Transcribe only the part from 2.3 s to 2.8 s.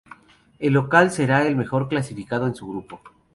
en su